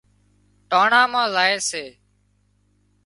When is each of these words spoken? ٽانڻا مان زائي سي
ٽانڻا 0.69 1.01
مان 1.11 1.25
زائي 1.33 1.55
سي 1.69 1.83